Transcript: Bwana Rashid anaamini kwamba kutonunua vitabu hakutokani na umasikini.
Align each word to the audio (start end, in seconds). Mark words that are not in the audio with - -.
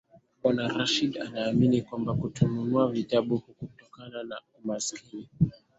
Bwana 0.43 0.67
Rashid 0.73 1.17
anaamini 1.21 1.81
kwamba 1.81 2.13
kutonunua 2.15 2.91
vitabu 2.91 3.35
hakutokani 3.37 4.29
na 4.29 4.41
umasikini. 4.63 5.29